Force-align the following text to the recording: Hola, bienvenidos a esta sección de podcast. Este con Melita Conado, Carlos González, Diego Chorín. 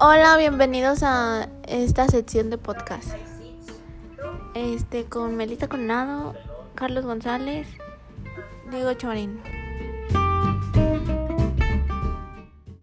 Hola, 0.00 0.36
bienvenidos 0.36 1.02
a 1.02 1.48
esta 1.66 2.08
sección 2.08 2.50
de 2.50 2.58
podcast. 2.58 3.10
Este 4.54 5.04
con 5.04 5.36
Melita 5.36 5.68
Conado, 5.68 6.34
Carlos 6.74 7.04
González, 7.04 7.66
Diego 8.70 8.92
Chorín. 8.94 9.40